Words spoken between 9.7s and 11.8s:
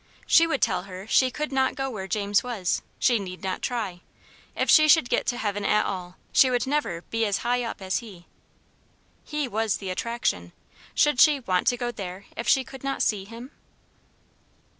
the attraction. Should she "want to